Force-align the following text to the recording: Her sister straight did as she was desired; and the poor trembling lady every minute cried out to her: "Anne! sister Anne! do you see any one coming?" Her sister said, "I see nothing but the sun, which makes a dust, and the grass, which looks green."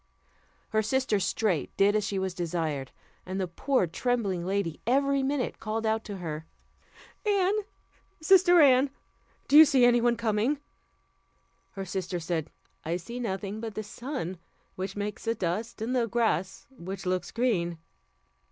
Her 0.69 0.81
sister 0.81 1.19
straight 1.19 1.77
did 1.77 1.95
as 1.95 2.03
she 2.03 2.17
was 2.17 2.33
desired; 2.33 2.89
and 3.23 3.39
the 3.39 3.47
poor 3.47 3.85
trembling 3.85 4.43
lady 4.43 4.81
every 4.87 5.21
minute 5.21 5.59
cried 5.59 5.85
out 5.85 6.03
to 6.05 6.17
her: 6.17 6.47
"Anne! 7.23 7.53
sister 8.19 8.59
Anne! 8.61 8.89
do 9.47 9.55
you 9.55 9.63
see 9.63 9.85
any 9.85 10.01
one 10.01 10.17
coming?" 10.17 10.57
Her 11.73 11.85
sister 11.85 12.19
said, 12.19 12.49
"I 12.83 12.97
see 12.97 13.19
nothing 13.19 13.59
but 13.61 13.75
the 13.75 13.83
sun, 13.83 14.39
which 14.73 14.95
makes 14.95 15.27
a 15.27 15.35
dust, 15.35 15.83
and 15.83 15.95
the 15.95 16.07
grass, 16.07 16.65
which 16.75 17.05
looks 17.05 17.29
green." 17.29 17.77